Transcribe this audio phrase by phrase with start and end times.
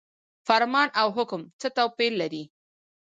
[0.47, 2.43] فرمان او حکم څه توپیر لري؟